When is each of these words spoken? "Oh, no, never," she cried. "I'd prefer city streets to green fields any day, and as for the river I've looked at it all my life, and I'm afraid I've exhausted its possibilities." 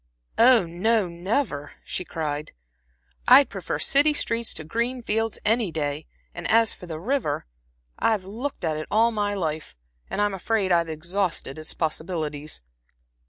"Oh, 0.39 0.65
no, 0.65 1.07
never," 1.07 1.73
she 1.83 2.03
cried. 2.03 2.53
"I'd 3.27 3.51
prefer 3.51 3.77
city 3.77 4.15
streets 4.15 4.51
to 4.55 4.63
green 4.63 5.03
fields 5.03 5.37
any 5.45 5.71
day, 5.71 6.07
and 6.33 6.49
as 6.49 6.73
for 6.73 6.87
the 6.87 6.99
river 6.99 7.45
I've 7.99 8.25
looked 8.25 8.63
at 8.65 8.77
it 8.77 8.87
all 8.89 9.11
my 9.11 9.35
life, 9.35 9.75
and 10.09 10.19
I'm 10.19 10.33
afraid 10.33 10.71
I've 10.71 10.89
exhausted 10.89 11.59
its 11.59 11.75
possibilities." 11.75 12.61